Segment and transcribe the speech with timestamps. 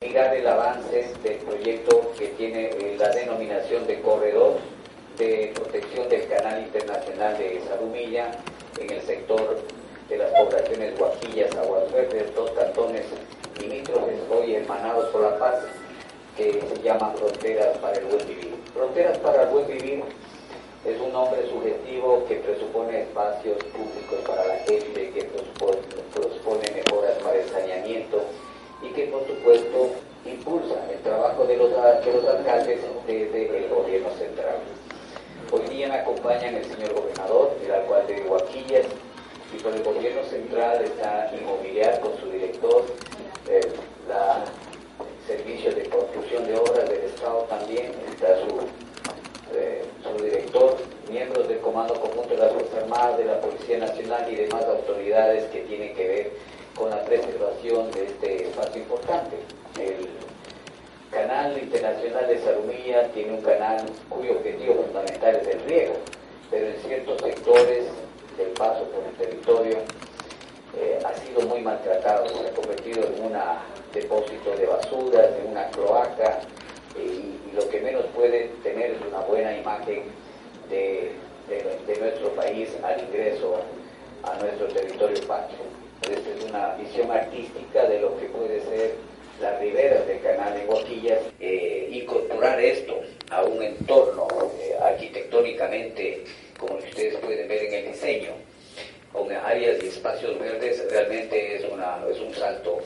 [0.00, 4.58] Mirar el avance del proyecto que tiene eh, la denominación de corredor
[5.18, 8.30] de protección del canal internacional de Sarumilla
[8.78, 9.58] en el sector
[10.08, 13.06] de las poblaciones Guaquillas, Aguas Verdes, dos cantones
[13.60, 15.64] limítrofes hoy hermanados por la paz
[16.36, 18.54] que se llama Fronteras para el Buen Vivir.
[18.72, 20.04] Fronteras para el Buen Vivir
[20.84, 26.87] es un nombre subjetivo que presupone espacios públicos para la gente, que presupone,
[32.12, 34.56] los, de los alcaldes desde el gobierno central.
[35.50, 38.86] Hoy día me acompañan el señor gobernador, el alcalde de Guaquillas,
[39.54, 42.84] y por el gobierno central está Inmobiliar con su director,
[43.48, 43.60] eh,
[44.08, 44.44] la
[45.26, 48.60] Servicio de Construcción de Obras del Estado también, está su,
[49.54, 50.76] eh, su director,
[51.10, 55.44] miembros del Comando Conjunto de las Fuerzas Armadas, de la Policía Nacional y demás autoridades
[55.50, 56.32] que tienen que ver
[56.74, 59.36] con la preservación de este espacio importante.
[61.48, 65.94] Canal Internacional de Sarumilla tiene un canal cuyo objetivo fundamental es el riego,
[66.50, 67.84] pero en ciertos sectores
[68.36, 69.78] del paso por el territorio
[70.76, 73.38] eh, ha sido muy maltratado, se ha convertido en un
[73.94, 76.40] depósito de basura, en una cloaca,
[76.96, 80.02] y, lo que menos puede tener es una buena imagen
[80.68, 81.12] de,
[81.48, 83.56] de nuestro país al ingreso
[84.22, 85.58] a nuestro territorio patrio.
[86.02, 88.94] Esta es una visión artística de lo que puede ser
[89.40, 94.26] las riberas del canal de Guaquillas, eh, incorporar esto a un entorno
[94.60, 94.76] eh,
[95.38, 96.24] arquitectónicamente,
[96.58, 98.30] como ustedes pueden ver en el diseño,
[99.12, 102.78] con áreas y espacios verdes, realmente es, una, es un salto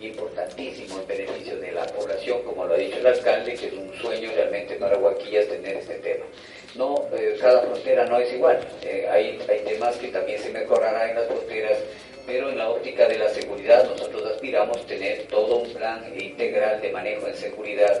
[0.00, 3.92] importantísimo en beneficio de la población, como lo ha dicho el alcalde, que es un
[3.94, 6.24] sueño realmente para Guaquillas tener este tema.
[6.74, 8.58] No, eh, cada frontera no es igual,
[9.10, 11.78] hay, hay temas que también se mejorarán en las fronteras
[12.26, 16.92] pero en la óptica de la seguridad nosotros aspiramos tener todo un plan integral de
[16.92, 18.00] manejo en seguridad.